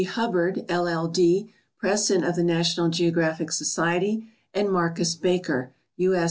[0.03, 1.05] Hubbard, LL.
[1.05, 6.15] D., President of the National Geographic Society, AND Marcus Baker, U.
[6.15, 6.19] S.